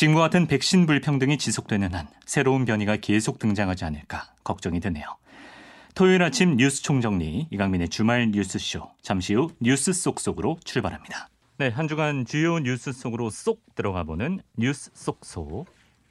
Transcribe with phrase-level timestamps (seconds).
[0.00, 5.04] 지금과 같은 백신 불평등이 지속되는 한 새로운 변이가 계속 등장하지 않을까 걱정이 되네요.
[5.94, 11.28] 토요일 아침 뉴스 총정리 이강민의 주말 뉴스쇼 잠시 후 뉴스 속속으로 출발합니다.
[11.58, 15.66] 네, 한 주간 주요 뉴스 속으로 쏙 들어가 보는 뉴스 속속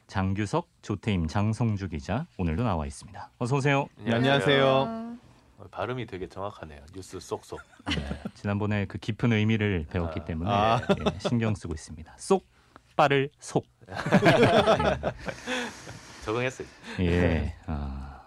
[0.05, 3.31] 장규석, 조태임, 장성주 기자 오늘도 나와 있습니다.
[3.39, 3.87] 어서 오세요.
[3.97, 4.67] 네, 안녕하세요.
[4.67, 6.81] 어, 발음이 되게 정확하네요.
[6.93, 7.59] 뉴스 쏙쏙.
[8.35, 10.25] 지난번에 그 깊은 의미를 배웠기 아.
[10.25, 10.79] 때문에 아.
[10.91, 12.13] 예, 신경 쓰고 있습니다.
[12.19, 12.45] 쏙
[12.99, 13.65] 빠를 속.
[16.25, 16.67] 적응했어요.
[16.99, 17.55] 예.
[17.65, 18.19] 아,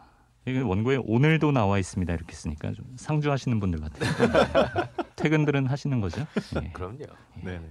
[0.47, 2.11] 이게 원고에 오늘도 나와 있습니다.
[2.15, 4.89] 이렇게 쓰니까 좀 상주하시는 분들 같아요.
[5.17, 6.27] 퇴근들은 하시는 거죠?
[6.63, 6.71] 예.
[6.73, 7.05] 그럼요.
[7.43, 7.71] 네, 네.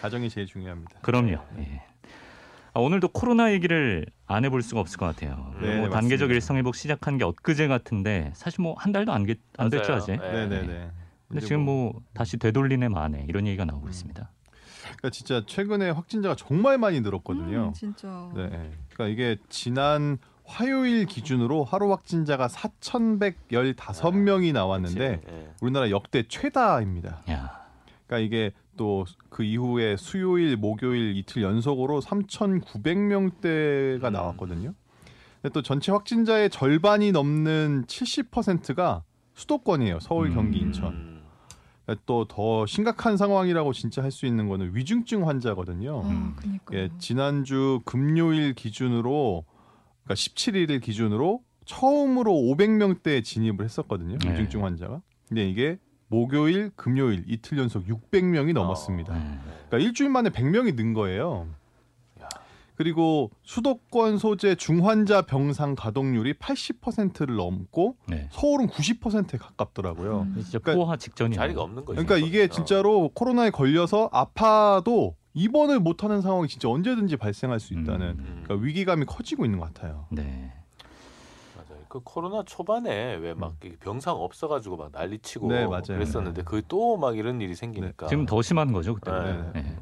[0.00, 1.00] 가정이 제일 중요합니다.
[1.00, 1.38] 그럼요.
[1.58, 1.82] 예.
[2.74, 5.52] 아, 오늘도 코로나 얘기를 안 해볼 수가 없을 것 같아요.
[5.60, 6.34] 네, 뭐 네, 단계적 맞습니다.
[6.34, 9.94] 일상 회복 시작한 게 엊그제 같은데 사실 뭐 한 달도 안, 게- 안 됐죠.
[9.94, 10.12] 아직.
[10.12, 10.18] 네.
[10.18, 10.90] 네, 네, 네.
[11.26, 14.30] 근데 지금 뭐 다시 되돌리네 마네 이런 얘기가 나오고 있습니다.
[14.96, 17.68] 그러니까 진짜 최근에 확진자가 정말 많이 늘었거든요.
[17.68, 18.30] 음, 진짜.
[18.34, 18.70] 네.
[18.92, 25.32] 그러니까 이게 지난 화요일 기준으로 하루 확진자가 4,115명이 나왔는데 그치?
[25.32, 25.48] 예.
[25.60, 27.22] 우리나라 역대 최다입니다.
[27.30, 27.66] 야,
[28.06, 29.04] 그러니까 이게 또
[29.36, 34.12] 그 이후에 수요일, 목요일 이틀 연속으로 3,900명대가 음.
[34.14, 34.72] 나왔거든요.
[35.42, 39.02] 근데 또 전체 확진자의 절반이 넘는 70%가
[39.34, 40.00] 수도권이에요.
[40.00, 40.68] 서울, 경기, 음.
[40.68, 41.15] 인천.
[41.88, 41.96] 음.
[42.06, 46.02] 또더 심각한 상황이라고 진짜 할 수 있는 거는 위중증 환자거든요.
[46.04, 46.36] 아, 음.
[46.72, 49.44] 예, 지난주 금요일 기준으로
[50.04, 54.18] 그러니까 17일 기준으로 처음으로 500명대에 진입을 했었거든요.
[54.18, 54.32] 네.
[54.32, 55.00] 위중증 환자가.
[55.28, 59.12] 근데 이게 목요일, 금요일 이틀 연속 600명이 넘었습니다.
[59.12, 59.38] 네.
[59.68, 61.48] 그러니까 일주일 만에 100명이 는 거예요.
[62.76, 62.78] 야.
[62.78, 68.28] 그리고 수도권 소재 중환자 병상 가동률이 80%를 넘고 네.
[68.30, 70.20] 서울은 90%에 가깝더라고요.
[70.22, 70.34] 음.
[70.42, 71.36] 진짜 그러니까 직전이에요.
[71.40, 72.02] 자리가 없는 거죠.
[72.04, 72.46] 그러니까 이게 어.
[72.48, 78.40] 진짜로 코로나에 걸려서 아파도 입원을 못하는 상황이 진짜 언제든지 발생할 수 있다는 음.
[78.44, 80.06] 그러니까 위기감이 커지고 있는 것 같아요.
[80.10, 80.52] 네.
[81.56, 81.82] 맞아요.
[81.88, 85.50] 그 코로나 초반에 왜 막 병상 없어가지고 막 난리치고 음.
[85.50, 85.66] 네.
[85.94, 89.10] 그랬었는데 그 또 막 이런 일이 생기니까 지금 더 심한 거죠 그때.
[89.10, 89.50] 네.
[89.54, 89.76] 네.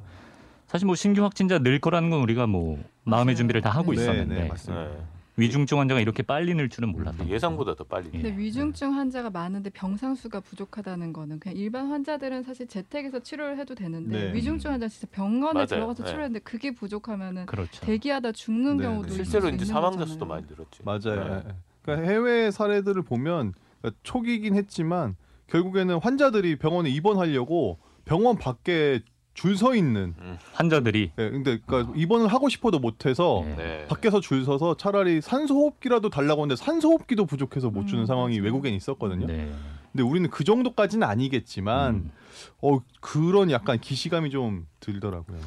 [0.75, 3.37] 사실 뭐 신규 확진자 늘 거라는 건 우리가 뭐 마음의.
[3.37, 4.85] 준비를 다 하고 네, 있었는데 네, 맞습니다.
[4.87, 5.05] 네.
[5.37, 8.07] 위중증 환자가 이렇게 빨리 늘 줄은 몰랐던 예상보다 더 빨리.
[8.07, 8.23] 예.
[8.23, 13.77] 근데 위중증 환자가 많은데 병상 수가 부족하다는 거는 그냥 일반 환자들은 사실 재택에서 치료를 해도
[13.77, 14.35] 되는데 네.
[14.35, 15.67] 위중증 환자 는 진짜 병원에 맞아요.
[15.67, 16.09] 들어가서 네.
[16.11, 17.87] 치료했는데 그게 부족하면은 그렇죠.
[17.87, 19.15] 대기하다 죽는 네, 경우도 네.
[19.15, 20.13] 실제로 수 이제 사망자 거잖아요.
[20.13, 20.83] 수도 많이 늘었지.
[20.83, 21.43] 맞아요.
[21.83, 25.15] 그러니까 해외 사례들을 보면 그러니까 초기긴 했지만
[25.47, 29.03] 결국에는 환자들이 병원에 입원하려고 병원 밖에
[29.35, 30.15] 줄 서 있는.
[30.53, 33.55] 환자들이 예, 근데 그러니까 입원을 하고 싶어도 못해서 예.
[33.57, 33.87] 네.
[33.89, 38.39] 밖에서 줄 서서 차라리 산소호흡기라도 달라고 하는데 산소호흡기도 부족해서 못 주는 음, 상황이.
[38.41, 39.27] 외국엔 있었거든요.
[39.27, 39.53] 네.
[39.93, 42.11] 근데 우리는 그 정도까지는 아니겠지만 음.
[42.63, 45.39] 어 그런 약간 기시감이 좀 들더라고요.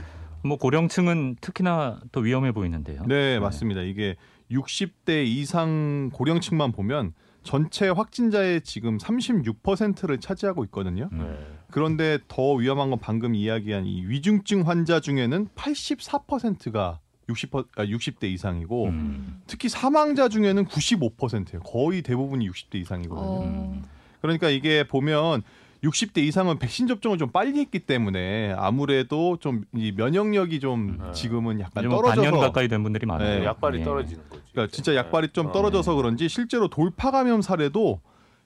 [0.43, 3.03] 뭐 고령층은 특히나 더 위험해 보이는데요.
[3.07, 3.81] 네, 맞습니다.
[3.81, 4.15] 이게
[4.51, 7.13] 60대 이상 고령층만 보면
[7.47, 11.07] 전체 확진자의 지금 36%를 차지하고 있거든요.
[11.13, 11.19] 음.
[11.19, 11.57] 네.
[11.71, 16.99] 그런데 더 위험한 건 방금 이야기한 이 위중증 환자 중에는 84%가
[17.29, 19.41] 60, 아, 60대 이상이고 음.
[19.47, 21.61] 특히 사망자 중에는 95%예요.
[21.61, 23.25] 거의 대부분이 60대 이상이거든요.
[23.25, 23.83] 어, 음.
[24.19, 25.41] 그러니까 이게 보면
[25.89, 31.13] 60대 이상은 백신 접종을 좀 빨리 했기 때문에 아무래도 좀 이 면역력이 좀 음.
[31.13, 33.39] 지금은 약간 뭐 반년 떨어져서 가까이 된 분들이 많아요.
[33.39, 33.83] 네, 약발이 예.
[33.83, 34.43] 떨어지는 거지.
[34.51, 35.51] 그러니까 진짜 약발이 좀 어.
[35.51, 38.01] 떨어져서 그런지 실제로 돌파 감염 사례도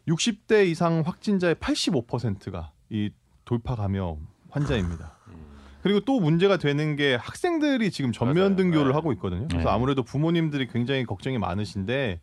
[0.07, 3.11] 60대 이상 확진자의 85%가 이
[3.45, 5.17] 돌파 감염 환자입니다.
[5.29, 5.35] 음.
[5.83, 8.55] 그리고 또 문제가 되는 게 학생들이 지금 전면 맞아요.
[8.55, 8.93] 등교를 네.
[8.93, 9.47] 하고 있거든요.
[9.47, 9.73] 그래서 네.
[9.73, 12.19] 아무래도 부모님들이 굉장히 걱정이 많으신데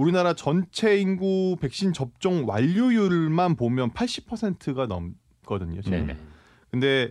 [0.00, 5.82] 우리나라 전체 인구 백신 접종 완료율만 보면 80%가 넘거든요.
[5.82, 6.06] 지금.
[6.06, 6.16] 네네.
[6.70, 7.10] 근데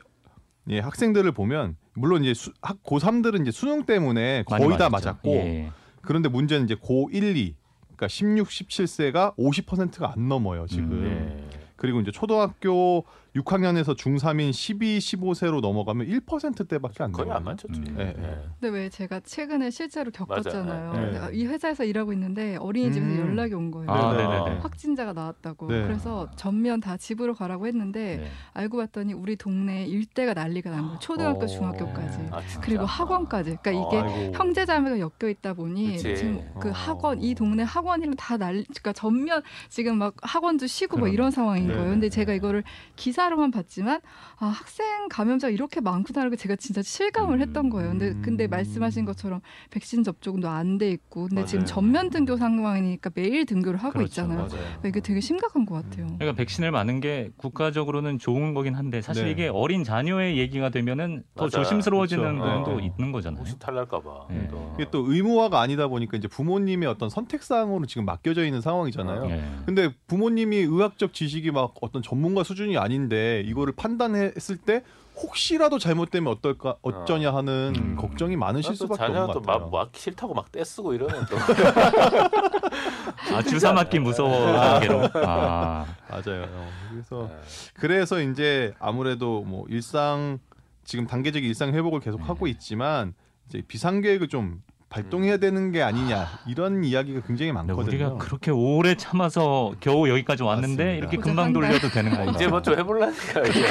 [0.70, 4.90] 예, 학생들을 보면 물론 이제 수, 학 고3들은 이제 수능 때문에 거의 다.
[4.90, 5.72] 맞았고 예.
[6.02, 7.56] 그런데 문제는 이제 고1, 2
[7.96, 10.92] 그러니까 16, 17세가 50%가 안 넘어요, 지금.
[10.92, 11.60] 음, 네.
[11.76, 17.25] 그리고 이제 초등학교 6학년에서 중3인 12, 15세로 넘어가면 1%대밖에 안 돼요.
[17.25, 17.79] 거의 안 맞췄지.
[17.79, 17.95] 음.
[17.95, 18.44] 네, 네.
[18.59, 20.93] 근데 왜 제가 최근에 실제로 겪었잖아요.
[20.93, 21.37] 네.
[21.37, 23.29] 이 회사에서 일하고 있는데 어린이집에서 음.
[23.29, 23.91] 연락이 온 거예요.
[23.91, 24.23] 아, 네.
[24.28, 24.59] 네네네.
[24.61, 25.67] 확진자가 나왔다고.
[25.67, 25.84] 네.
[25.84, 28.28] 그래서 전면 다 집으로 가라고 했는데 네.
[28.53, 30.99] 알고 봤더니 우리 동네 일대가 난리가 난 거예요.
[30.99, 31.47] 초등학교, 어.
[31.47, 32.20] 중학교까지.
[32.32, 32.41] 아?
[32.61, 33.58] 그리고 학원까지.
[33.61, 34.37] 그러니까 이게 아이고.
[34.37, 36.16] 형제자매가 엮여 있다 보니 그치.
[36.17, 36.72] 지금 그 어.
[36.72, 41.14] 학원 이 동네 학원이랑 다 난리 그러니까 전면 지금 막 학원도 쉬고 뭐 그러네.
[41.14, 41.75] 이런 상황인 네.
[41.75, 41.90] 거예요.
[41.90, 42.64] 근데 제가 이거를
[42.96, 44.00] 기사 로만 봤지만
[44.38, 47.42] 아 학생 감염자 이렇게 많구나라고 제가 진짜 실감을 음.
[47.42, 47.90] 했던 거예요.
[47.90, 51.66] 근데 근데 말씀하신 것처럼 백신 접종도 안 돼 있고 근데 지금 맞아요.
[51.66, 54.22] 전면 등교 상황이니까 매일 등교를 하고 그렇죠.
[54.22, 54.48] 있잖아요.
[54.48, 54.64] 맞아요.
[54.86, 56.06] 이게 되게 심각한 것 같아요.
[56.18, 59.32] 그러니까 백신을 맞는 게 국가적으로는 좋은 거긴 한데 사실 네.
[59.32, 61.50] 이게 어린 자녀의 얘기가 되면은 더 맞아요.
[61.50, 62.60] 조심스러워지는 그렇죠.
[62.64, 62.86] 부분도 네.
[62.98, 63.40] 있는 거잖아요.
[63.40, 64.28] 혹시 탈날까봐.
[64.30, 64.48] 네.
[64.50, 64.76] 또.
[64.80, 69.26] 이게 또 의무화가 아니다 보니까 이제 부모님의 어떤 선택 사항으로 지금 맡겨져 있는 상황이잖아요.
[69.32, 69.44] 예.
[69.66, 74.84] 근데 부모님이 의학적 지식이 막 어떤 전문가 수준이 아닌 데 이거를 판단했을 때
[75.16, 77.96] 혹시라도 잘못되면 어떨까 어쩌냐 하는 음.
[77.97, 79.70] 걱정이 많으실 또 수밖에 없는 또것 막, 같아요.
[79.70, 81.35] 막 싫다고 막 떼쓰고 이러면 또
[83.35, 85.09] 아 주사 맞기 무서워 단계로.
[85.26, 86.46] 아, 맞아요.
[86.50, 87.40] 어, 그래서 네.
[87.73, 90.40] 그래서 이제 아무래도 뭐 일상
[90.85, 92.28] 지금 단계적 일상 회복을 계속 네.
[92.28, 93.14] 하고 있지만
[93.47, 97.86] 이제 비상 계획을 좀 발동해야 되는 게 아니냐 이런 이야기가 굉장히 많거든요.
[97.88, 100.97] 우리가 그렇게 오래 참아서 겨우 여기까지 왔는데 맞습니다.
[100.97, 101.53] 이렇게 금방.
[101.53, 102.32] 돌려도 되는 거예요.
[102.32, 103.66] 이제 뭐 좀 해볼라니까 이제.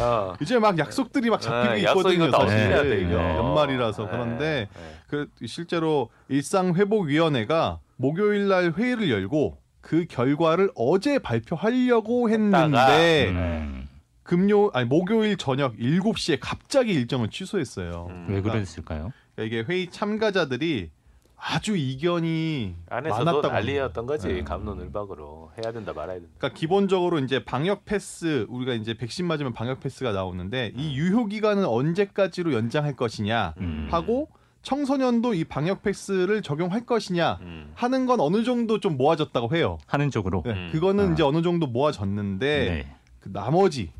[0.00, 0.32] 어.
[0.40, 2.30] 이제 막 약속들이 막 잡히고 네, 있거든요.
[2.30, 3.02] 사실.
[3.02, 3.14] 이거.
[3.18, 4.08] 연말이라서 네.
[4.10, 4.80] 그런데 네.
[5.08, 13.86] 그 실제로 일상회복위원회가 목요일 날 회의를 열고 그 결과를 어제 발표하려고 했는데 음,
[14.22, 18.06] 금요 아니 목요일 저녁 7시에 갑자기 일정을 취소했어요.
[18.10, 18.20] 음.
[18.28, 19.12] 왜 그러니까 그랬을까요?
[19.38, 20.90] 이게 회의 참가자들이
[21.36, 24.44] 아주 이견이 안에서도 많았다고 난리였던 거지 네.
[24.44, 26.30] 감론을박으로 해야 된다 말아야 된다.
[26.38, 31.66] 그러니까 기본적으로 이제 방역 패스 우리가 이제 백신 맞으면 방역 패스가 나오는데 이 유효 기간은
[31.66, 33.88] 언제까지로 연장할 것이냐 음.
[33.90, 34.28] 하고
[34.62, 37.72] 청소년도 이 방역 패스를 적용할 것이냐 음.
[37.74, 39.76] 하는 건 어느 정도 좀 모아졌다고 해요.
[39.86, 40.42] 하는 쪽으로.
[40.46, 40.70] 네, 음.
[40.72, 41.12] 그거는 아.
[41.12, 42.96] 이제 어느 정도 모아졌는데 네.
[43.20, 43.92] 그 나머지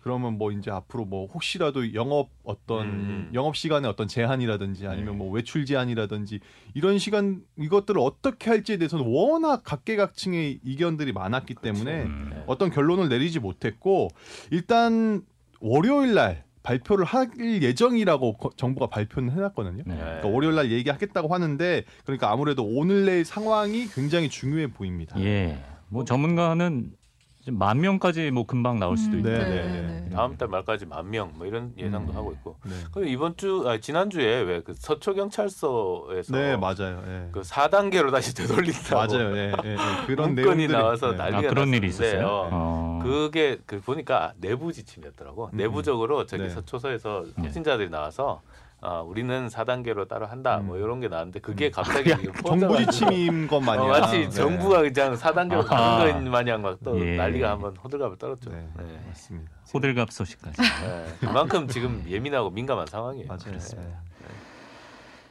[0.00, 3.30] 그러면 뭐 이제 앞으로 뭐 혹시라도 영업 어떤 음.
[3.34, 5.18] 영업 시간에 어떤 제한이라든지 아니면 네.
[5.18, 6.40] 뭐 외출 제한이라든지
[6.74, 12.30] 이런 시간 이것들을 어떻게 할지에 대해서는 워낙 각계각층의 이견들이 많았기 때문에 음.
[12.32, 12.42] 네.
[12.46, 14.08] 어떤 결론을 내리지 못했고
[14.50, 15.22] 일단
[15.60, 19.82] 월요일 날 발표를 할 예정이라고 거- 정부가 발표는 해놨거든요.
[19.86, 19.94] 네.
[19.96, 25.18] 그러니까 월요일 날 얘기하겠다고 하는데 그러니까 아무래도 오늘 내일 상황이 굉장히 중요해 보입니다.
[25.20, 25.58] 예.
[25.88, 26.92] 뭐 전문가는
[27.50, 29.28] 만 명까지 뭐 금방 나올 수도 음, 있고.
[29.30, 30.10] 네, 네, 네, 네.
[30.10, 32.16] 다음 달 말까지 만 명 뭐 이런 예상도 음.
[32.16, 32.56] 하고 있고.
[32.64, 37.02] 네, 그 이번 주 아, 지난 주에 왜 그 서초 경찰서에서 네 맞아요.
[37.06, 37.28] 예.
[37.32, 39.36] 그 4단계로 다시 되돌린다고 맞아요.
[39.36, 39.76] 예, 예, 예.
[40.06, 41.16] 그런 내용들이 나와서 네.
[41.16, 42.26] 난리가 아 그런 일이 났었는데, 있었어요.
[42.26, 42.48] 어.
[42.52, 43.00] 어.
[43.02, 45.50] 그게 그 보니까 내부 지침이었더라고.
[45.52, 45.56] 음.
[45.56, 46.50] 내부적으로 저기 네.
[46.50, 47.42] 서초서에서 네.
[47.44, 48.42] 확진자들이 나와서
[48.82, 50.58] 아, 우리는 4단계로 따로 한다.
[50.58, 50.82] 뭐 음.
[50.82, 54.30] 이런 게 나왔는데 그게 갑자기 이게 정부 지침인 것 마냥 어, 마치 네.
[54.30, 55.98] 정부가 그냥 4단계로 아하.
[55.98, 57.16] 가는 것 마냥 막또 예.
[57.16, 58.50] 난리가 한번 호들갑을 떨었죠.
[58.50, 59.00] 네, 네.
[59.06, 59.50] 맞습니다.
[59.74, 60.62] 호들갑 소식까지.
[60.62, 61.06] 네.
[61.20, 63.26] 그만큼 지금 예민하고 민감한 상황이에요.
[63.28, 63.58] 맞아요.
[63.58, 63.94] 네.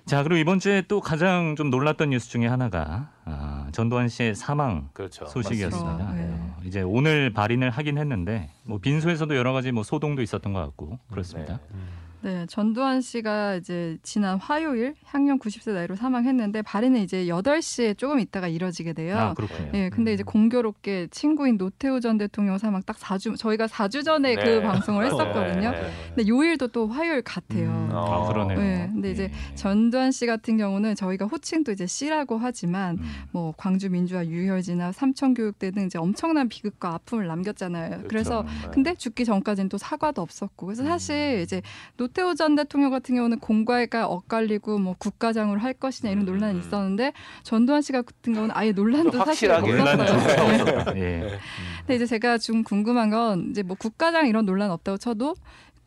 [0.05, 4.89] 자 그리고 이번 주에 또 가장 좀 놀랐던 뉴스 중에 하나가 아, 전두환 씨의 사망
[4.93, 5.25] 그렇죠.
[5.25, 5.91] 소식이었습니다.
[5.91, 6.13] 맞습니다.
[6.15, 6.33] 네.
[6.33, 10.97] 어, 이제 오늘 발인을 하긴 했는데 뭐 빈소에서도 여러 가지 뭐 소동도 있었던 것 같고
[11.11, 11.59] 그렇습니다.
[11.71, 11.79] 네.
[12.21, 18.49] 네, 전두환 씨가 이제 지난 화요일 향년 90세 나이로 사망했는데 발인은 이제 8시에 조금 있다가
[18.49, 19.17] 이뤄지게 돼요.
[19.17, 19.71] 아 그렇군요.
[19.73, 24.43] 예, 근데 이제 공교롭게 친구인 노태우 전 대통령 사망 딱 4주 저희가 4주 전에 네.
[24.43, 25.71] 그 방송을 했었거든요.
[25.71, 25.91] 네.
[26.13, 27.69] 근데 요일도 또 화요일 같아요.
[27.69, 27.89] 음.
[27.93, 28.59] 아 그러네요.
[28.59, 29.55] 네, 근데 이제 예.
[29.55, 33.03] 전두환 씨 같은 경우는 저희가 호칭도 이제 씨라고 하지만 음.
[33.31, 38.03] 뭐 광주 민주화 유혈지나 삼천교육대 등 이제 엄청난 비극과 아픔을 남겼잖아요.
[38.09, 38.71] 그래서 그렇죠.
[38.71, 41.61] 근데 죽기 전까지는 또 사과도 없었고 그래서 사실 이제
[41.95, 46.59] 노 태우 전 대통령 같은 경우는 공과가 엇갈리고 뭐 국가장으로 할 것이냐 이런 논란이 음.
[46.59, 47.13] 있었는데
[47.43, 50.93] 전두환 씨 같은 경우는 아예 논란도 사실 없었어요.
[50.93, 50.99] 네.
[50.99, 51.39] 예.
[51.79, 55.35] 근데 이제 제가 좀 궁금한 건 이제 뭐 국가장 이런 논란 없다고 쳐도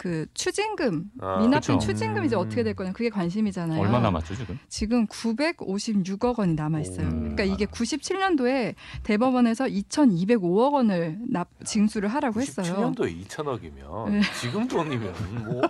[0.03, 1.93] 그 추징금 아, 미납금 그쵸.
[1.93, 2.41] 추징금 이제 음.
[2.41, 3.81] 어떻게 될 거냐 그게 관심이잖아요.
[3.81, 4.59] 얼마 남았죠 지금?
[4.69, 7.07] 지금 956억 원이 남아 있어요.
[7.07, 7.11] 오.
[7.11, 8.75] 그러니까 이게 97년도에
[9.05, 12.93] 대법원에서 2,205억 원을 납 징수를 하라고 했어요.
[12.97, 14.21] 97년도에 2천억이면 네.
[14.41, 15.15] 지금 돈이면
[15.45, 15.63] 뭐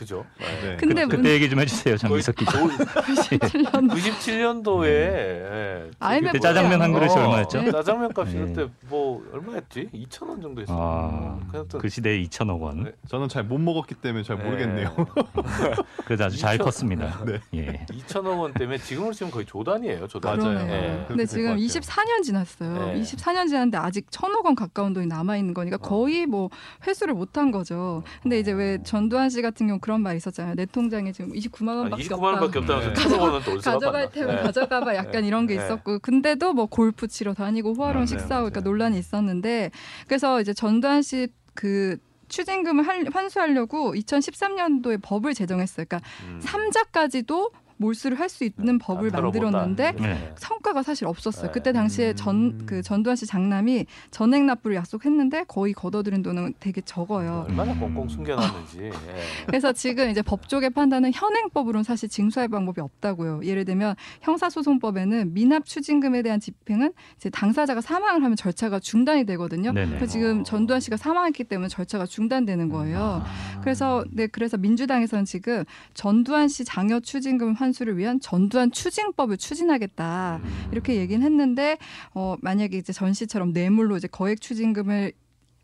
[0.00, 0.24] 그죠?
[0.38, 0.78] 네.
[0.78, 2.52] 근데 그, 때 얘기 좀 해주세요 장미석 기자.
[2.52, 7.62] 97년 97년도에 예, 아이고, 그때 짜장면 한 그릇이 어, 얼마였죠?
[7.62, 7.70] 네.
[7.70, 8.44] 짜장면 값이 네.
[8.46, 9.90] 그때 뭐 얼마였지?
[9.92, 10.74] 2천 원 정도 했어.
[10.74, 11.38] 아,
[11.68, 12.84] 또 그 시대에 2천억 원.
[12.84, 12.92] 네.
[13.08, 14.94] 저는 잘 못 먹었기 때문에 잘 모르겠네요.
[16.06, 17.22] 그래도 아주 잘 이천- 컸습니다.
[17.26, 17.40] 네.
[17.54, 17.84] 예.
[17.90, 20.08] 2천억 원 때문에 지금으로 치면 거의 조단이에요.
[20.08, 20.38] 조단.
[20.38, 20.66] 맞아요.
[20.66, 21.04] 네.
[21.08, 21.66] 근데 지금 같아요.
[21.66, 22.72] 24년 지났어요.
[22.94, 23.00] 네.
[23.02, 26.48] 24년 지났는데 아직 천억 원 가까운 돈이 남아 있는 거니까 거의 뭐
[26.86, 28.02] 회수를 못한 거죠.
[28.22, 30.54] 근데 이제 왜 전두환 씨 같은 경우 그런 말 있었잖아요.
[30.54, 32.26] 내 통장에 지금 29만 아, 원밖에 29만 없다.
[32.26, 32.92] 원밖에 없다면서
[33.40, 33.50] 네.
[33.50, 34.10] 어디서 가져갈?
[34.12, 34.42] 테면 네.
[34.42, 35.64] 가져가봐 약간 이런 게 네.
[35.64, 38.60] 있었고 근데도 뭐 골프 치러 다니고 호화로운 식사하고 그러니까.
[38.60, 39.72] 논란이 있었는데
[40.06, 41.96] 그래서 이제 전두환 씨그
[42.28, 45.86] 추징금을 할- 환수하려고 2013년도에 법을 제정했어요.
[45.88, 46.38] 그러니까 음.
[46.40, 49.58] 삼자까지도 몰수를 할 수 있는 법을 다 들어본다.
[49.58, 50.32] 만들었는데 네.
[50.36, 51.46] 성과가 사실 없었어요.
[51.46, 51.52] 네.
[51.52, 52.62] 그때 당시에 전 음.
[52.64, 57.46] 그 전두환 씨 장남이 전액 납부를 약속했는데 거의 걷어들인 돈은 되게 적어요.
[57.48, 57.80] 얼마나 음.
[57.80, 58.82] 꽁꽁 숨겨놨는지.
[58.82, 58.90] 예.
[59.46, 63.40] 그래서 지금 이제 법조계 판단은 현행법으로는 사실 징수할 방법이 없다고요.
[63.42, 69.72] 예를 들면 형사소송법에는 미납 추징금에 대한 집행은 이제 당사자가 사망을 하면 절차가 중단이 되거든요.
[69.72, 69.96] 네네.
[69.96, 70.42] 그래서 지금 어.
[70.42, 73.22] 전두환 씨가 사망했기 때문에 절차가 중단되는 거예요.
[73.24, 73.60] 아.
[73.62, 80.40] 그래서 네 그래서 민주당에서는 지금 전두환 씨 장여 추징금 환 수를 위한 전두환 추징법을 추진하겠다
[80.42, 80.68] 음.
[80.72, 81.78] 이렇게 얘기는 했는데
[82.14, 85.12] 어 만약에 이제 전 씨처럼 뇌물로 이제 거액 추징금을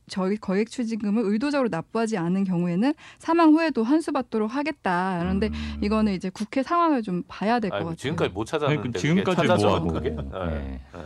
[0.08, 5.18] 저희 거액 추징금을 의도적으로 납부하지 않은 경우에는 사망 후에도 환수받도록 하겠다.
[5.20, 5.78] 그런데 음.
[5.82, 7.96] 이거는 이제 국회 상황을 좀 봐야 될 것 같아요.
[7.96, 9.88] 지금까지 못 찾았는데 그 지금까지 그게 찾아줘, 뭐 하고.
[9.92, 10.10] 그게?
[10.10, 10.80] 네.
[10.94, 10.98] 예.
[10.98, 11.04] 예.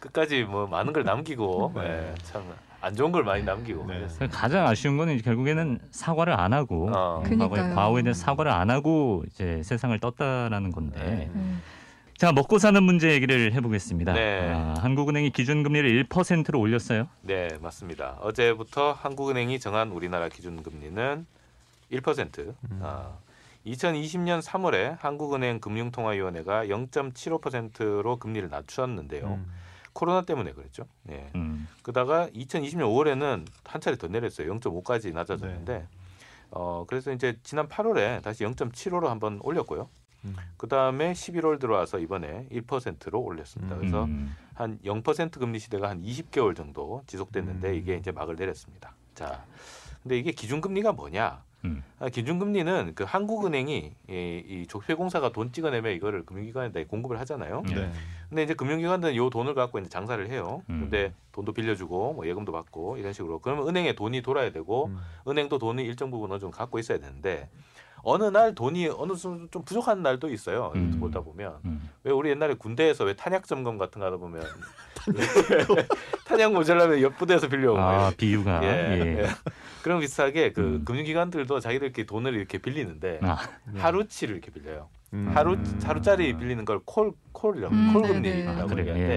[0.00, 2.10] 끝까지 뭐 많은 걸 남기고 네.
[2.10, 2.42] 예, 참
[2.80, 4.06] 안 좋은 걸 많이 남기고 네.
[4.30, 7.22] 가장 아쉬운 거는 이제 결국에는 사과를 안 하고 어.
[7.22, 7.74] 과거에.
[7.74, 11.56] 과거에 대한 사과를 안 하고 이제 세상을 떴다라는 건데 네.
[12.16, 14.12] 자 먹고 사는 문제 얘기를 해보겠습니다.
[14.12, 14.52] 네.
[14.54, 17.06] 아, 한국은행이 기준금리를 1%로 올렸어요.
[17.22, 18.16] 네, 맞습니다.
[18.20, 21.26] 어제부터 한국은행이 정한 우리나라 기준금리는
[21.92, 22.38] 1%.
[22.38, 22.80] 음.
[22.82, 23.10] 아,
[23.66, 29.26] 2020년 3월에 한국은행 금융통화위원회가 0.75%로 금리를 낮추었는데요.
[29.26, 29.46] 음.
[29.92, 30.86] 코로나 때문에 그랬죠.
[31.10, 31.30] 예.
[31.34, 31.68] 음.
[31.82, 34.52] 그다가 2020년 5월에는 한 차례 더 내렸어요.
[34.54, 35.86] 0.5까지 낮아졌는데, 네.
[36.50, 39.88] 어 그래서 이제 지난 8월에 다시 0.75로 한번 올렸고요.
[40.24, 40.36] 음.
[40.56, 43.74] 그 다음에 11월 들어와서 이번에 1%로 올렸습니다.
[43.74, 43.78] 음.
[43.78, 44.36] 그래서 음.
[44.56, 47.74] 한0% 금리 시대가 한 20개월 정도 지속됐는데 음.
[47.74, 48.94] 이게 이제 막을 내렸습니다.
[49.14, 49.44] 자,
[50.02, 51.42] 근데 이게 기준금리가 뭐냐?
[51.64, 51.82] 음.
[51.98, 57.62] 아, 기준금리는 그 한국은행이 이, 이 조폐공사가 돈 찍어내면 이거를 금융기관에다 공급을 하잖아요.
[57.66, 57.74] 네.
[57.74, 57.92] 네.
[58.28, 60.62] 근데 이제 금융기관들은 요 돈을 갖고 이제 장사를 해요.
[60.70, 60.80] 음.
[60.80, 64.98] 근데 돈도 빌려주고 뭐 예금도 받고 이런 식으로 그러면 은행에 돈이 돌아야 되고 음.
[65.28, 67.48] 은행도 돈이 일정 부분 어느 정도 갖고 있어야 되는데
[68.02, 70.72] 어느 날 돈이 어느 정도 좀 부족한 날도 있어요.
[70.74, 70.96] 음.
[71.00, 71.88] 보다 보면 음.
[72.04, 74.42] 왜 우리 옛날에 군대에서 왜 탄약 점검 같은 거 하다 보면
[76.26, 78.68] 탄약 모자라면 옆 부대에서 빌려오고 막아 비유가 예,
[79.00, 79.22] 예.
[79.22, 79.26] 예.
[79.82, 80.84] 그런 비슷하게 그 음.
[80.84, 83.38] 금융기관들도 자기들끼리 돈을 이렇게 빌리는데 아,
[83.72, 83.80] 네.
[83.80, 84.88] 하루치를 이렇게 빌려요.
[85.12, 85.30] 음.
[85.34, 85.80] 하루 음.
[85.82, 88.14] 하루짜리 빌리는 걸 콜 콜이라고 음, 콜 네네.
[88.14, 88.80] 금리라고 아, 그래.
[88.80, 89.14] 얘기하는데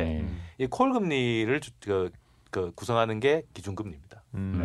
[0.60, 0.64] 예.
[0.66, 2.12] 이콜 금리를 주- 그,
[2.50, 4.24] 그 구성하는 게 기준금리입니다.
[4.36, 4.60] 음.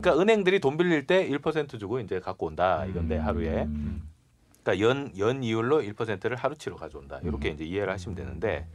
[0.00, 4.08] 그러니까 은행들이 돈 빌릴 때 1% 주고 이제 갖고 온다 이건데 하루에 음.
[4.62, 7.20] 그러니까 연, 연 이율로 1%를 하루치로 가져온다.
[7.22, 7.54] 이렇게 음.
[7.54, 8.66] 이제 이해를 하시면 되는데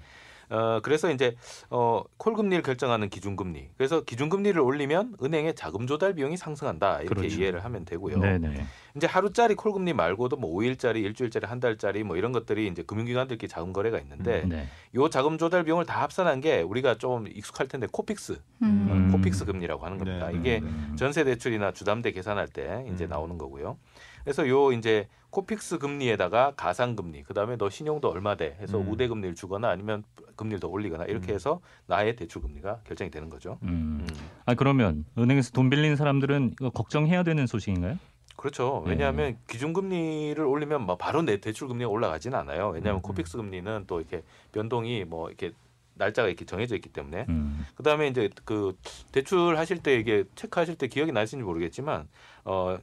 [0.52, 1.36] 어 그래서 이제
[1.70, 3.70] 어 콜금리를 결정하는 기준금리.
[3.78, 7.02] 그래서 기준금리를 올리면 은행의 자금 조달 비용이 상승한다.
[7.02, 7.40] 이렇게 그렇죠.
[7.40, 8.20] 이해를 하면 되고요.
[8.20, 8.66] 네네.
[8.96, 13.72] 이제 하루짜리 콜금리 말고도 뭐 5일짜리, 일주일짜리, 한 달짜리 뭐 이런 것들이 이제 금융기관들끼리 자금
[13.72, 14.68] 거래가 있는데 네.
[14.96, 18.88] 요 자금 조달 비용을 다 합산한 게 우리가 좀 익숙할 텐데 코픽스, 음.
[18.92, 19.12] 음.
[19.12, 20.28] 코픽스 금리라고 하는 겁니다.
[20.30, 20.38] 네.
[20.38, 20.96] 이게 음.
[20.98, 23.10] 전세 대출이나 주담대 계산할 때 이제 음.
[23.10, 23.78] 나오는 거고요.
[24.24, 28.90] 그래서 요 이제 코픽스 금리에다가 가산 금리, 그다음에 너 신용도 얼마 돼 해서 음.
[28.90, 30.04] 우대 금리를 주거나 아니면
[30.36, 31.36] 금리를 더 올리거나 이렇게 음.
[31.36, 33.58] 해서 나의 대출 금리가 결정이 되는 거죠.
[33.64, 34.00] 음.
[34.02, 34.08] 음.
[34.46, 37.98] 아 그러면 은행에서 돈 빌린 사람들은 이거 걱정해야 되는 소식인가요?
[38.36, 38.82] 그렇죠.
[38.86, 38.92] 네.
[38.92, 42.70] 왜냐하면 기준금리를 올리면 뭐 바로 내 대출 금리가 올라가지는 않아요.
[42.70, 43.02] 왜냐하면 음.
[43.02, 45.52] 코픽스 금리는 또 이렇게 변동이 뭐 이렇게
[45.94, 47.66] 날짜가 이렇게 정해져 있기 때문에 음.
[47.76, 48.76] 그다음에 이제 그
[49.12, 52.08] 대출 하실 때 이게 체크하실 때 기억이 나실지 모르겠지만
[52.46, 52.78] 어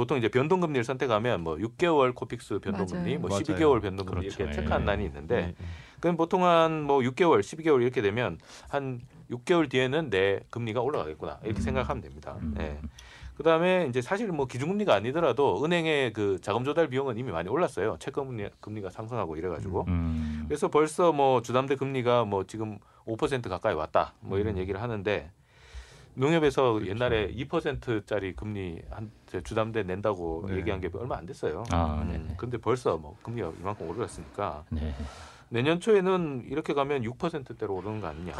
[0.00, 3.18] 보통 이제 변동 금리를 선택하면 뭐 6개월 코픽스 변동 금리, 맞아요.
[3.18, 3.42] 뭐 맞아요.
[3.42, 4.42] 12개월 변동 금리 그렇죠.
[4.44, 4.84] 이렇게 체크한 예.
[4.86, 5.54] 난이 있는데 네.
[6.00, 8.38] 그럼 보통 한 뭐 6개월, 12개월 이렇게 되면
[8.70, 11.62] 한 6개월 뒤에는 내 금리가 올라가겠구나 이렇게 음.
[11.62, 12.34] 생각하면 됩니다.
[12.40, 12.54] 음.
[12.60, 12.78] 예.
[13.36, 17.96] 그다음에 이제 사실 뭐 기준금리가 아니더라도 은행의 그 자금 조달 비용은 이미 많이 올랐어요.
[17.98, 20.44] 채권 금리 금리가 상승하고 이래가지고 음.
[20.48, 24.58] 그래서 벌써 뭐 주담대 금리가 뭐 지금 5% 가까이 왔다 뭐 이런 음.
[24.60, 25.30] 얘기를 하는데
[26.14, 26.90] 농협에서 그렇죠.
[26.90, 29.10] 옛날에 2%짜리 금리 한
[29.42, 30.56] 주담대 낸다고 네.
[30.56, 31.64] 얘기한 게 얼마 안 됐어요.
[31.70, 32.34] 아, 음, 네네.
[32.36, 34.94] 근데 벌써 뭐 금리가 이만큼 오르렀으니까 네.
[35.48, 38.32] 내년 초에는 이렇게 가면 6%대로 오르는 거 아니냐.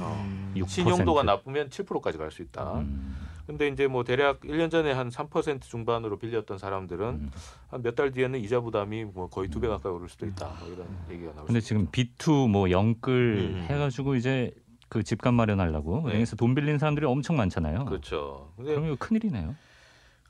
[0.00, 0.24] 어.
[0.24, 0.52] 음.
[0.56, 0.68] 6%.
[0.68, 2.74] 신용도가 나쁘면 7%까지 갈 수 있다.
[2.80, 3.16] 음.
[3.46, 7.30] 근데 이제 뭐 대략 1년 전에 한 3% 중반으로 빌렸던 사람들은 음.
[7.70, 10.48] 한몇 달 뒤에는 이자 부담이 뭐 거의 두 배 가까이 오를 수도 있다.
[10.60, 13.12] 뭐 이런 얘기가 나올 근데 수 지금 B2 뭐 영끌
[13.56, 13.66] 음.
[13.68, 14.52] 해가지고 이제
[14.92, 16.10] 그 집값 마련하려고 네.
[16.10, 17.86] 은행에서 돈 빌린 사람들이 엄청 많잖아요.
[17.86, 18.52] 그렇죠.
[18.58, 19.56] 그럼 이거 큰일이네요.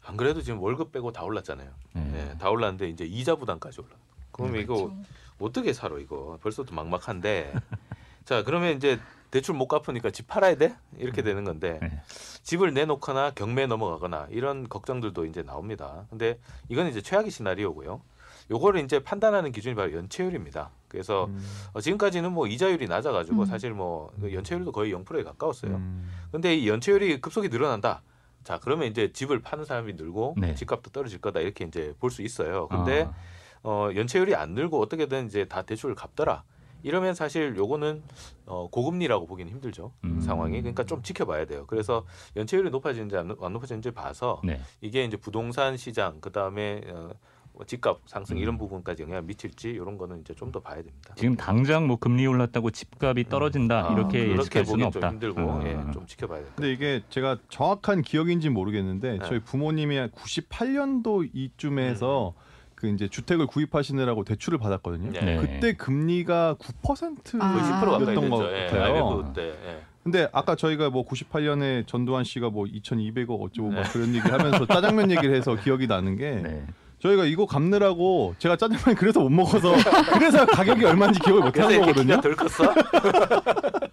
[0.05, 1.69] 안 그래도 지금 월급 빼고 다 올랐잖아요.
[1.95, 2.01] 네.
[2.13, 3.91] 네, 다 올랐는데 이제 이자 부담까지 올라.
[4.31, 4.97] 그러면 이거 그렇죠.
[5.41, 6.39] 어떻게 살아 이거?
[6.41, 7.55] 벌써도 막막한데.
[8.25, 8.99] 자, 그러면 이제
[9.31, 10.77] 대출 못 갚으니까 집 팔아야 돼?
[10.99, 12.01] 이렇게 되는 건데 네.
[12.43, 16.07] 집을 내놓거나 경매 넘어가거나 이런 걱정들도 이제 나옵니다.
[16.11, 16.39] 근데
[16.69, 18.03] 이건 이제 최악의 시나리오고요.
[18.51, 20.71] 요거를 이제 판단하는 기준이 바로 연체율입니다.
[20.89, 21.43] 그래서 음.
[21.73, 23.47] 어, 지금까지는 뭐 이자율이 낮아가지고 음.
[23.47, 25.77] 사실 뭐그 연체율도 거의 0%에 가까웠어요.
[25.77, 26.11] 음.
[26.31, 28.03] 근데 이 연체율이 급속히 늘어난다.
[28.45, 30.55] 자, 그러면 이제 집을 파는 사람이 늘고 네.
[30.55, 32.69] 집값도 떨어질 거다 이렇게 이제 볼 수 있어요.
[32.69, 33.15] 근데 아,
[33.63, 36.43] 어, 연체율이 안 늘고 어떻게든 이제 다 대출을 갚더라.
[36.83, 38.03] 이러면 사실 요거는
[38.47, 40.21] 어, 고금리라고 보기는 힘들죠 음.
[40.21, 41.65] 상황이 그러니까 좀 지켜봐야 돼요.
[41.67, 42.05] 그래서
[42.37, 44.61] 연체율이 높아지는지 안, 높- 높아지는지 봐서 네.
[44.81, 47.11] 이게 이제 부동산 시장 그 다음에 어,
[47.55, 48.43] 뭐 집값 상승 음.
[48.43, 51.15] 이런 부분까지 영향을 미칠지 이런 거는 이제 좀 더 봐야 됩니다.
[51.17, 55.01] 지금 당장 뭐 금리 올랐다고 집값이 떨어진다 아, 이렇게 그렇게 예측할 수는 없다.
[55.01, 55.67] 좀 힘들고 음.
[55.67, 59.25] 예, 좀 지켜봐야 될것 근데 이게 제가 정확한 기억인지 모르겠는데 네.
[59.27, 62.35] 저희 부모님이 한 98년도 이쯤에서
[62.83, 65.13] 그 이제 주택을 구입하시느라고 대출을 받았거든요.
[65.13, 65.41] 같아요.
[65.41, 65.47] 네.
[65.55, 67.53] 그때 금리가 9%였던 아.
[67.53, 68.53] 거의 10% 가까이 것.
[68.53, 68.83] 예, 같아요.
[68.83, 69.43] IMF 때.
[69.69, 69.83] 예.
[70.03, 73.89] 근데 아까 저희가 뭐 98년에 전두환 씨가 뭐 2,200억 어쩌고 막 네.
[73.93, 76.67] 그런 얘기를 하면서 짜장면 얘기를 해서 기억이 나는 게 네.
[76.99, 79.73] 저희가 이거 갚느라고 제가 짜장면 그래서 못 먹어서
[80.15, 82.21] 그래서 가격이 얼마인지 기억을 못 하는 거거든요.
[82.21, 82.75] 덜 컸어?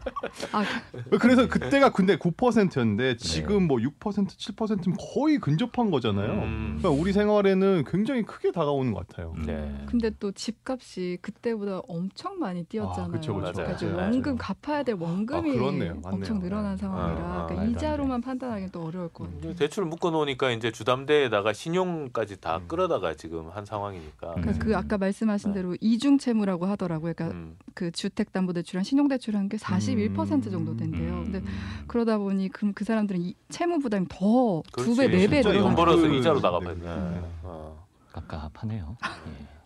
[0.51, 0.63] 아,
[1.19, 6.31] 그래서 그때가 근데 9%였는데 지금 뭐 6% 7%면 거의 근접한 거잖아요.
[6.43, 6.77] 음.
[6.79, 9.33] 그러니까 우리 생활에는 굉장히 크게 다가오는 것 같아요.
[9.45, 9.85] 네.
[9.87, 13.09] 근데 또 집값이 그때보다 엄청 많이 뛰었잖아요.
[13.09, 13.53] 아, 그쵸, 그쵸.
[13.53, 13.97] 그러니까 맞아요.
[13.97, 15.93] 원금 갚아야 될 원금이 아, 그렇네요.
[15.95, 16.01] 맞네요.
[16.03, 16.81] 엄청 늘어난 네.
[16.81, 19.51] 상황이라 아, 아, 그러니까 이자로만 판단하기는 또 어려울 것 같아요.
[19.51, 22.67] 이제 대출 묶어 놓으니까 이제 주담대에다가 신용까지 다 음.
[22.67, 24.35] 끌어다가 지금 한 상황이니까.
[24.35, 24.41] 음.
[24.41, 25.61] 그러니까 그 아까 말씀하신 네.
[25.61, 27.13] 대로 이중 채무라고 하더라고요.
[27.13, 27.57] 그러니까 음.
[27.73, 30.51] 그 주택 담보대출이랑 신용대출한 게 41% 음.
[30.51, 31.13] 정도 된대요.
[31.13, 31.23] 음.
[31.31, 31.41] 근데
[31.87, 35.07] 그러다 보니 그, 그 사람들은 이 채무 부담이 더 두 배.
[35.07, 36.79] 네배 진짜 돈 벌어서 그- 이자로 네, 나가봐야 네.
[36.81, 36.85] 돼.
[36.87, 37.21] 네.
[37.43, 37.85] 어.
[38.11, 38.97] 깝깝하네요.
[39.03, 39.58] 예.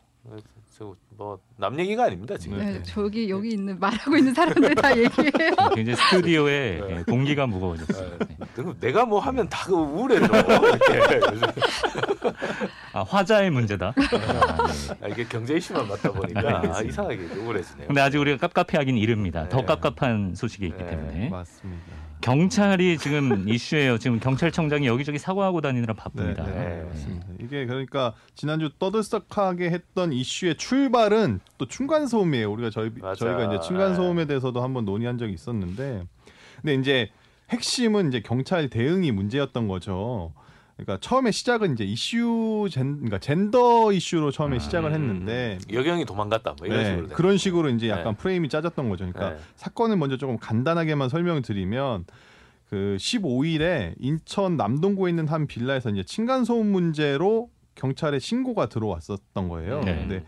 [1.18, 2.58] 뭐남 얘기가 아닙니다 지금.
[2.58, 2.74] 네.
[2.74, 5.52] 네, 저기 여기 있는 말하고 있는 사람들 다 얘기해요.
[5.76, 6.96] 굉장히 스튜디오에 네.
[6.98, 8.18] 예, 공기가 무거워졌어요.
[8.18, 8.26] 네.
[8.40, 8.74] 네.
[8.80, 10.28] 내가 뭐 하면 다그 우울해져.
[12.94, 13.94] 아, 화자의 문제다.
[13.96, 14.96] 아, 네.
[15.02, 16.82] 아, 이게 경제 이슈만 맞다 보니까 아.
[16.82, 17.88] 이상하게 우울해지네요.
[17.88, 19.48] 근데 아직 우리가 깝깝해하긴 이릅니다.
[19.50, 19.66] 더 네.
[19.66, 20.90] 깝깝한 소식이 있기 네.
[20.90, 21.84] 때문에 맞습니다.
[22.24, 23.98] 경찰이 지금 이슈예요.
[23.98, 26.46] 지금 경찰청장이 여기저기 사고하고 다니느라 바쁩니다.
[26.46, 26.84] 네, 네.
[26.84, 27.28] 맞습니다.
[27.42, 32.50] 이게 그러니까 지난주 떠들썩하게 했던 이슈의 출발은 또 층간 소음이에요.
[32.50, 33.26] 우리가 저희 맞아.
[33.26, 33.96] 저희가 이제 층간 네.
[33.96, 36.08] 소음에 대해서도 한번 논의한 적이 있었는데,
[36.62, 37.10] 근데 이제
[37.50, 40.32] 핵심은 이제 경찰 대응이 문제였던 거죠.
[40.76, 46.06] 그러니까 처음에 시작은 이제 이슈 젠 그러니까 젠더 이슈로 처음에 아, 시작을 음, 했는데 여경이
[46.06, 46.56] 도망갔다.
[46.58, 47.08] 뭐 이런 네, 식으로.
[47.08, 47.38] 된 그런.
[47.38, 48.18] 식으로 이제 약간 네.
[48.18, 49.06] 프레임이 짜졌던 거죠.
[49.06, 49.44] 그러니까 네.
[49.56, 52.06] 사건을 먼저 조금 간단하게만 설명을 드리면
[52.70, 59.82] 그 15일에 인천 남동구에 있는 한 빌라에서 이제 층간 소음 문제로 경찰에 신고가 들어왔었던 거예요.
[59.82, 59.96] 네.
[59.96, 60.26] 근데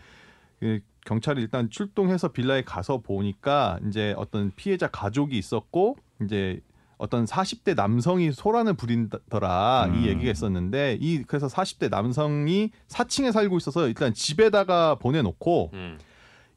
[0.60, 6.60] 그 경찰이 일단 출동해서 빌라에 가서 보니까 이제 어떤 피해자 가족이 있었고 이제
[6.98, 9.94] 어떤 40대 남성이 소란을 부린더라 음.
[9.96, 15.98] 이 얘기가 있었는데 이 그래서 40대 남성이 4층에 살고 있어서 일단 집에다가 보내놓고 음.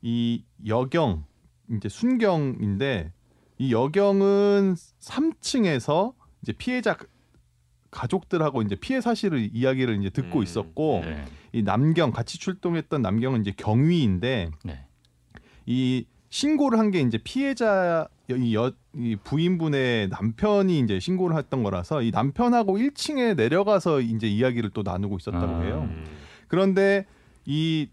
[0.02, 1.26] 이 여경
[1.72, 3.12] 이제 순경인데
[3.58, 6.96] 이 여경은 3층에서 이제 피해자
[7.92, 11.26] 가족들하고 이제 피해 사실을 이야기를 이제 듣고 음, 있었고 네.
[11.52, 14.86] 이 남경 같이 출동했던 남경은 이제 경위인데 네.
[15.66, 22.02] 이 신고를 한 게 이제 피해자 이, 여, 이 부인분의 남편이 이제 신고를 했던 거라서
[22.02, 25.62] 이 남편하고 1층에 내려가서 이제 이야기를 또 나누고 있었다고 아.
[25.62, 25.88] 해요.
[25.90, 26.06] 음.
[26.50, 27.06] 그런데
[27.46, 27.88] 이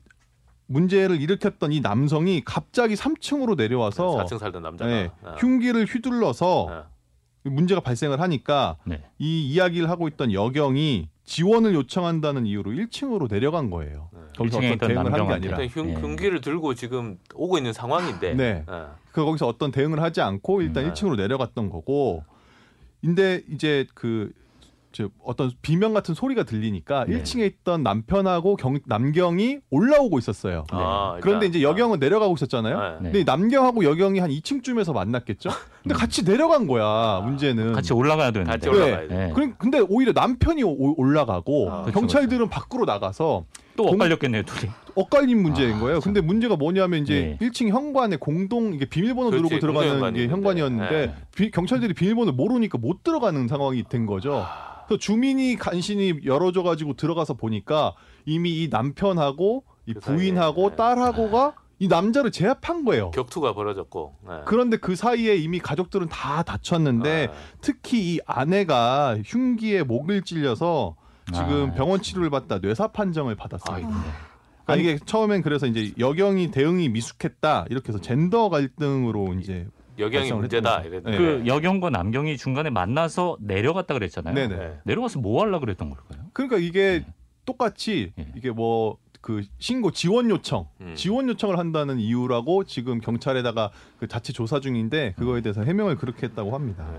[0.66, 5.36] 문제를 일으켰던 이 남성이 갑자기 3층으로 내려와서 4층 살던 남자가 네, 아.
[5.38, 6.84] 흉기를 휘둘러서 아.
[7.44, 9.04] 문제가 발생을 하니까 네.
[9.18, 14.08] 이 이야기를 하고 있던 여경이 지원을 요청한다는 이유로 1층으로 내려간 거예요.
[14.12, 14.20] 네.
[14.38, 15.34] 거기서 1층에 어떤 대응을 한 게.
[15.34, 15.60] 아니라.
[15.60, 15.94] 일단 흉, 예.
[15.94, 18.34] 흉기를 들고 지금 오고 있는 상황인데.
[18.34, 18.64] 네.
[18.66, 18.94] 아.
[19.12, 20.92] 그 거기서 어떤 대응을 하지 않고 일단 음.
[20.92, 22.24] 1층으로 내려갔던 거고.
[23.00, 27.20] 근데 이제 그저 어떤 비명 같은 소리가 들리니까 네.
[27.22, 30.64] 1층에 있던 남편하고 경, 남경이 올라오고 있었어요.
[30.70, 32.78] 아, 그런데 이제 여경은 내려가고 있었잖아요.
[32.78, 32.90] 아.
[33.00, 33.10] 네.
[33.10, 35.50] 근데 남경하고 여경이 한 2층쯤에서 만났겠죠.
[35.86, 37.20] 근데 같이 내려간 거야.
[37.24, 37.72] 문제는.
[37.72, 38.50] 같이 올라가야 되는데.
[38.50, 38.74] 같이 네.
[38.74, 39.14] 올라가야 돼.
[39.14, 39.32] 네.
[39.32, 43.44] 그래- 근데 오히려 남편이 오- 올라가고 아, 그렇죠, 경찰들은 밖으로 나가서
[43.76, 44.72] 또 공- 엇갈렸겠네요, 둘이.
[44.96, 46.00] 엇갈린 문제인 아, 거예요.
[46.00, 46.12] 참.
[46.12, 47.46] 근데 문제가 뭐냐면 이제 네.
[47.46, 51.22] 1층 현관에 공동 이게 비밀번호 그렇지, 누르고 들어가는 공동 게 현관이 현관이었는데 있는데.
[51.36, 54.44] 비- 경찰들이 비밀번호 모르니까 못 들어가는 상황이 된 거죠.
[54.44, 54.86] 아.
[54.88, 57.94] 그래서 주민이 간신히 열어줘 가지고 들어가서 보니까
[58.24, 60.76] 이미 이 남편하고 이그 부인하고 네.
[60.76, 63.10] 딸하고가 이 남자를 제압한 거예요.
[63.10, 64.16] 격투가 벌어졌고.
[64.26, 64.34] 네.
[64.46, 67.34] 그런데 그 사이에 이미 가족들은 다 다쳤는데 아.
[67.60, 70.96] 특히 이 아내가 흉기에 목을 찔려서
[71.34, 73.76] 지금 아, 병원 치료를 받다 뇌사 판정을 받았어요.
[73.76, 73.90] 아이고.
[74.64, 79.66] 그러니까 이게 처음엔 그래서 이제 여경이 대응이 미숙했다 이렇게 해서 젠더 갈등으로 이제
[79.98, 80.78] 여경이 문제다.
[80.80, 81.10] 했던 이랬는데.
[81.10, 81.18] 네.
[81.18, 84.34] 그 여경과 남경이 중간에 만나서 내려갔다 그랬잖아요.
[84.34, 84.56] 네네.
[84.56, 84.78] 네.
[84.84, 86.26] 내려가서 뭐 하려 그랬던 걸까요?
[86.32, 87.12] 그러니까 이게 네.
[87.44, 88.32] 똑같이 네.
[88.36, 90.94] 이게 뭐 그 신고 지원 요청 음.
[90.94, 96.54] 지원 요청을 한다는 이유라고 지금 경찰에다가 그 자체 조사 중인데 그거에 대해서 해명을 그렇게 했다고
[96.54, 96.86] 합니다.
[96.92, 96.98] 네.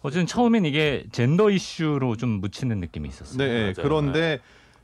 [0.00, 3.36] 어쨌든 처음엔 이게 젠더 이슈로 좀 묻히는 느낌이 있었어요.
[3.36, 3.74] 네, 맞아요.
[3.82, 4.38] 그런데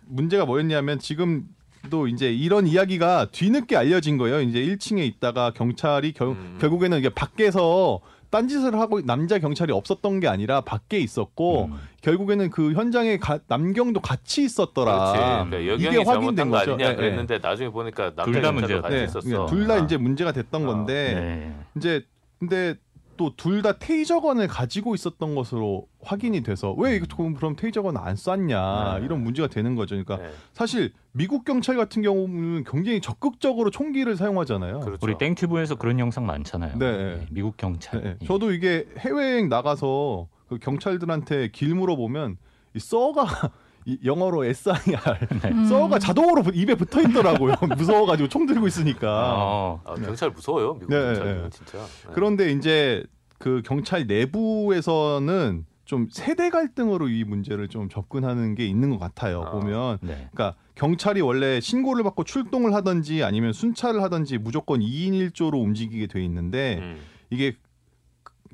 [0.05, 1.49] 문제가 뭐였냐면 지금
[1.89, 4.43] 또 이제 이런 이야기가 뒤늦게 알려진 거예요.
[4.43, 6.59] 이제 1층에 있다가 경찰이 결, 음.
[6.61, 8.03] 결국에는 이게 밖에서
[8.39, 11.75] 딴짓을 하고 남자 경찰이 없었던 게 아니라 밖에 있었고 음.
[12.03, 15.13] 결국에는 그 현장에 가- 남경도 같이 있었더라.
[15.49, 15.51] 그렇지.
[15.57, 16.57] 그러니까 이게 확인된 거.
[16.59, 16.95] 아니냐 예, 예.
[16.97, 18.83] 그랬는데 나중에 보니까 남자 둘다 경찰도.
[18.83, 19.47] 같이 네, 있었어.
[19.47, 19.79] 둘다 아.
[19.79, 21.55] 이제 문제가 됐던 어, 건데 네.
[21.77, 22.05] 이제
[22.41, 22.75] 근데
[23.17, 28.99] 또 둘 다 테이저건을 가지고 있었던 것으로 확인이 돼서 왜 이거 그럼 테이저건 안 쐈냐
[28.99, 29.05] 네.
[29.05, 29.95] 이런 문제가 되는 거죠.
[29.95, 34.81] 그러니까 네, 사실 미국 경찰 같은 경우는 굉장히 적극적으로 총기를 사용하잖아요.
[34.81, 34.99] 그렇죠.
[35.03, 36.79] 우리 땡튜브에서 그런 영상 많잖아요.
[36.79, 37.27] 네.
[37.31, 38.03] 미국 경찰.
[38.03, 38.27] 네, 예.
[38.27, 42.37] 저도 이게 해외여행 나가서 그 경찰들한테 길 물어보면
[42.75, 43.29] 이 써가 이
[44.05, 45.19] 영어로 SIR
[45.53, 45.67] 음.
[45.67, 47.55] 써가 자동으로 입에 붙어 있더라고요.
[47.77, 49.35] 무서워가지고 총 들고 있으니까.
[49.37, 51.51] 어, 아, 경찰 무서워요 미국 네, 경찰 네.
[51.51, 51.79] 진짜.
[51.79, 52.11] 네.
[52.13, 53.05] 그런데 이제
[53.39, 59.43] 그 경찰 내부에서는 좀 세대 갈등으로 이 문제를 좀 접근하는 게 있는 것 같아요.
[59.43, 59.51] 아.
[59.51, 60.29] 보면 네.
[60.33, 66.25] 그러니까 경찰이 원래 신고를 받고 출동을 하든지 아니면 순찰을 하든지 무조건 2인 1조로 움직이게 돼
[66.25, 67.01] 있는데 음.
[67.31, 67.55] 이게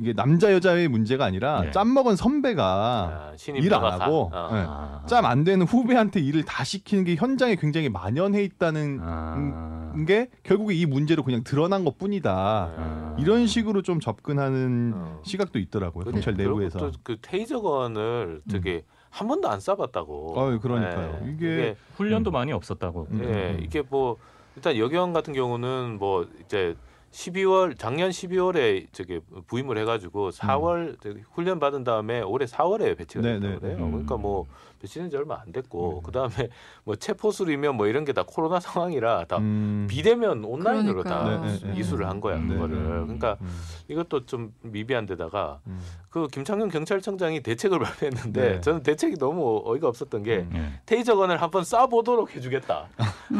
[0.00, 1.70] 이게 남자 여자의 문제가 아니라 네.
[1.72, 4.04] 짬 먹은 선배가 아, 신입 일안 나가.
[4.06, 4.48] 하고 어.
[4.52, 4.64] 네.
[4.66, 5.02] 아.
[5.06, 9.92] 짬안 되는 후배한테 일을 다 시키는 게 현장에 굉장히 만연해 있다는 아.
[10.06, 12.32] 게 결국에 이 문제로 그냥 드러난 것 뿐이다.
[12.32, 13.16] 아.
[13.18, 15.20] 이런 식으로 좀 접근하는 어.
[15.22, 16.04] 시각도 있더라고요.
[16.04, 16.78] 근데 경찰 내부에서.
[16.78, 20.36] 또그 테이저건을 되게 한 번도 안 쏴봤다고.
[20.36, 21.20] 어이, 그러니까요.
[21.24, 21.32] 네.
[21.36, 22.32] 이게- 훈련도 음.
[22.32, 23.08] 많이 없었다고.
[23.10, 23.20] 음.
[23.24, 24.16] 예, 이게 뭐
[24.56, 26.74] 일단 여경 같은 경우는 뭐 이제
[27.12, 33.35] 12월 작년 12월에 저기 부임을 해가지고 4월 저기 훈련 받은 다음에 올해 4월에 배치가 네,
[33.35, 33.77] 됐다고 네, 그래요.
[33.79, 33.90] 네.
[33.90, 34.46] 그러니까 뭐
[34.81, 36.01] 배치된 지 얼마 안 됐고 네.
[36.05, 36.49] 그 다음에
[36.85, 41.38] 뭐 체포술이면 뭐 이런 게 다 코로나 상황이라 다 음, 비대면 온라인으로 그러니까요.
[41.38, 41.79] 다 네, 네, 네.
[41.79, 42.77] 이수를 한 거야 네, 그거를.
[42.83, 42.88] 네.
[42.88, 43.49] 그러니까 음,
[43.88, 45.81] 이것도 좀 미비한 데다가 음.
[46.11, 48.61] 그 김창룡 경찰청장이 대책을 발표했는데 네.
[48.61, 50.51] 저는 대책이 너무 어이가 없었던 게 음.
[50.55, 50.81] 예.
[50.87, 52.88] 테이저건을 한번 쏴보도록 해주겠다.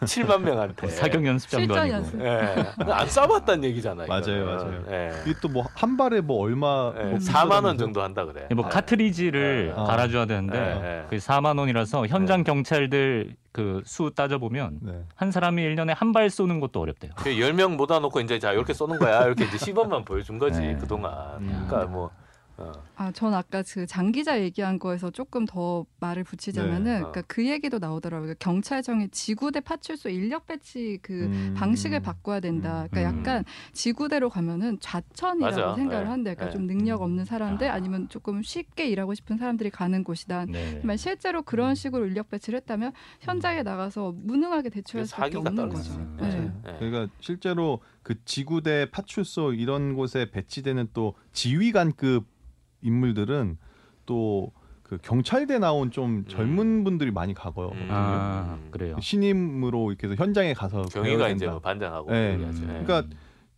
[0.00, 0.88] 7만 명한테.
[0.88, 1.96] 사격 연습장도 실전 아니고.
[1.96, 2.20] 연습.
[2.20, 2.92] 예.
[2.92, 4.08] 안 쏴봤다는 얘기잖아요.
[4.08, 4.56] 맞아요, 이거는.
[4.56, 4.84] 맞아요.
[4.90, 5.12] 예.
[5.26, 8.48] 이게 또 뭐 한 발에 뭐 얼마 예, 뭐 4만 원 정도 한다 그래.
[8.54, 8.68] 뭐 예.
[8.70, 9.74] 카트리지를 예.
[9.74, 11.04] 갈아줘야 되는 데 예, 예.
[11.10, 15.02] 그 4만 원이라서 현장 경찰들 그 수 따져 보면 네.
[15.14, 17.12] 한 사람이 1년에 한 발 쏘는 것도 어렵대요.
[17.16, 19.24] 그 10명 모아 놓고 이제 자 이렇게 쏘는 거야.
[19.24, 20.76] 이렇게 이제 시범만 보여준 거지 네.
[20.76, 21.12] 그동안.
[21.40, 21.64] 음.
[21.66, 22.10] 그러니까 뭐
[22.58, 22.72] 어.
[22.96, 26.98] 아, 전 아까 그 장기자 얘기한 거에서 조금 더 말을 붙이자면은, 네.
[26.98, 28.34] 그러니까 그 얘기도 나오더라고요.
[28.38, 31.54] 경찰청의 지구대 파출소 인력 배치 그 음.
[31.56, 32.86] 방식을 바꿔야 된다.
[32.90, 33.18] 그러니까 음.
[33.20, 35.74] 약간 지구대로 가면은 좌천이라고 맞아.
[35.74, 36.10] 생각을 네.
[36.10, 36.34] 한대.
[36.34, 36.50] 그러니까 네.
[36.52, 37.74] 좀 능력 없는 사람들 아.
[37.74, 40.46] 아니면 조금 쉽게 일하고 싶은 사람들이 가는 곳이다.
[40.46, 40.72] 네.
[40.76, 45.68] 하지만 실제로 그런 식으로 인력 배치를 했다면 현장에 나가서 무능하게 대처할 그 수밖에 없는.
[45.68, 45.92] 거죠.
[46.18, 46.28] 네.
[46.30, 46.52] 네.
[46.66, 46.76] 예.
[46.78, 52.24] 그러니까 실제로 그 지구대 파출소 이런 곳에 배치되는 또 지휘관급
[52.86, 53.58] 인물들은
[54.06, 54.52] 또
[54.88, 57.70] 그 경찰대 나온 좀 젊은 분들이 많이 가고요.
[57.72, 57.88] 음.
[57.90, 58.96] 아 그래요.
[59.00, 61.50] 신임으로 이렇게 해서 현장에 가서 경위가 배워야 이제 된다.
[61.50, 62.34] 뭐 반장하고 네.
[62.34, 62.62] 얘기하죠.
[62.62, 62.84] 예.
[62.84, 63.02] 그러니까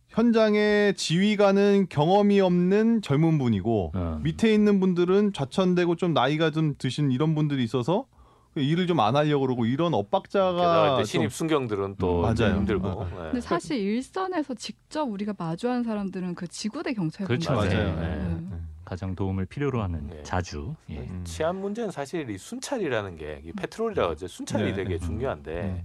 [0.07, 4.19] 현장에 지휘관은 경험이 없는 젊은 분이고 어.
[4.23, 8.07] 밑에 있는 분들은 좌천되고 좀 나이가 좀 드신 이런 분들이 있어서
[8.55, 12.55] 일을 좀 안 하려고 그러고 이런 게다가 엇박자가 이제 좀 신입 순경들은 또 음, 맞아요.
[12.55, 12.87] 힘들고.
[12.87, 13.15] 어, 예.
[13.25, 17.53] 근데 사실 일선에서 직접 우리가 마주한 사람들은 그 지구대 경찰분들 그렇죠.
[17.53, 17.95] 맞아요.
[17.99, 18.15] 네.
[18.15, 18.57] 네.
[18.89, 20.23] 가장 도움을 필요로 하는 네.
[20.23, 20.73] 자주.
[20.89, 20.97] 예.
[20.97, 21.21] 음.
[21.23, 24.27] 치안 문제는 사실 이 순찰이라는 게 이 페트롤이라고 하죠.
[24.27, 24.73] 순찰이 네.
[24.73, 24.99] 되게 음.
[24.99, 25.81] 중요한데 음.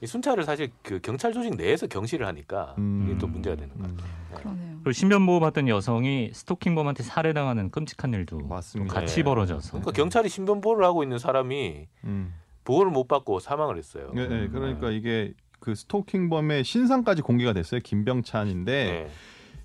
[0.00, 3.04] 이 순찰을 사실 그 경찰 조직 내에서 경시를 하니까 음.
[3.06, 3.92] 이게 또 문제가 되는 거예요.
[3.92, 4.34] 음.
[4.34, 4.76] 그러네요.
[4.78, 8.94] 그리고 신변 보호 받던 여성이 스토킹범한테 살해당하는 끔찍한 일도 맞습니다.
[8.94, 9.22] 같이 네.
[9.24, 9.70] 벌어져서.
[9.72, 12.34] 그러니까 경찰이 신변 보호를 하고 있는 사람이 음.
[12.64, 14.10] 보호를 못 받고 사망을 했어요.
[14.14, 17.80] 네, 네, 그러니까 이게 그 스토킹범의 신상까지 공개가 됐어요.
[17.82, 19.08] 김병찬인데 네.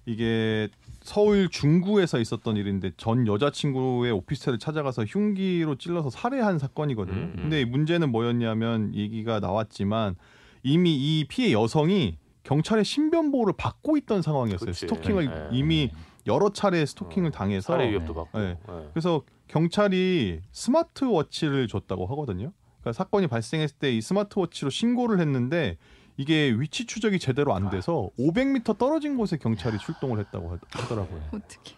[0.06, 0.68] 이게
[1.02, 7.16] 서울 중구에서 있었던 일인데 전 여자친구의 오피스텔을 찾아가서 흉기로 찔러서 살해한 사건이거든요.
[7.18, 7.42] 음, 음.
[7.44, 10.16] 근데 이 문제는 뭐였냐면 얘기가 나왔지만
[10.64, 14.68] 이미 이 피해 여성이 경찰의 신변 보호를 받고 있던 상황이었어요.
[14.68, 14.82] 그치.
[14.82, 15.50] 스토킹을 네.
[15.52, 15.92] 이미
[16.28, 18.20] 여러 차례 스토킹을 당해서 살해 위협도 네.
[18.20, 18.40] 받고.
[18.40, 18.58] 네.
[18.68, 18.90] 네.
[18.94, 22.52] 그래서 경찰이 스마트워치를 줬다고 하거든요.
[22.82, 25.78] 그러니까 사건이 발생했을 때 이 스마트워치로 신고를 했는데
[26.18, 31.22] 이게 위치 추적이 제대로 안 돼서 500m 떨어진 곳에 경찰이 출동을 했다고 하- 하더라고요.
[31.34, 31.76] 어떻게?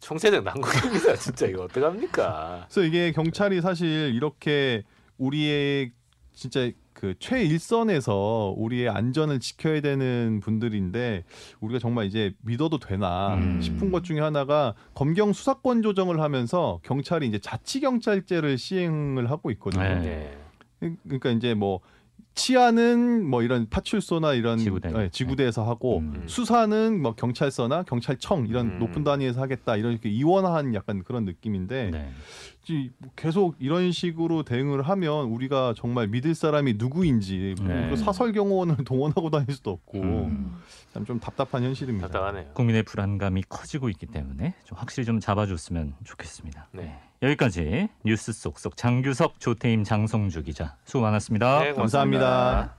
[0.00, 1.14] 총체적 난국입니다.
[1.16, 2.66] 진짜 이거 어떡합니까?
[2.68, 4.82] 그래서 이게 경찰이 사실 이렇게
[5.18, 5.92] 우리의
[6.32, 11.24] 진짜 그 최일선에서 우리의 안전을 지켜야 되는 분들인데
[11.60, 13.60] 우리가 정말 이제 믿어도 되나 음.
[13.62, 19.82] 싶은 것 중에 하나가 검경 수사권 조정을 하면서 경찰이 이제 자치 경찰제를 시행을 하고 있거든요.
[19.82, 20.36] 네.
[20.80, 20.96] 네.
[21.04, 21.80] 그러니까 이제 뭐지
[22.34, 24.90] 치아는 뭐 이런 파출소나 이런 지구대.
[24.90, 26.22] 네, 지구대에서 하고 음.
[26.26, 28.78] 수사는 뭐 경찰서나 경찰청 이런 음.
[28.78, 32.10] 높은 단위에서 하겠다 이런 이렇게 이원화한 약간 그런 느낌인데 네.
[32.68, 37.88] 이- 계속 이런 식으로 대응을 하면 우리가 정말 믿을 사람이 누구인지 네.
[37.88, 40.56] 그 사설 경호원을 동원하고 다닐 수도 없고 음.
[40.92, 42.08] 참좀 답답한 현실입니다.
[42.08, 42.52] 답답하네요.
[42.54, 46.68] 국민의 불안감이 커지고 있기 때문에 좀 확실히 좀 잡아줬으면 좋겠습니다.
[46.72, 46.98] 네.
[47.22, 51.60] 여기까지 뉴스 속속 장규석, 조태임, 장성주 기자 수고 많았습니다.
[51.60, 52.74] 네, 감사합니다.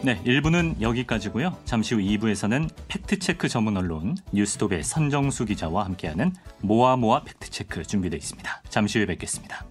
[0.00, 1.56] 네, 1부는 여기까지고요.
[1.64, 8.62] 잠시 후 2부에서는 팩트체크 전문 언론 뉴스톱의 선정수 기자와 함께하는 모아모아 팩트체크 준비되어 있습니다.
[8.68, 9.66] 잠시 후에 뵙겠습니다.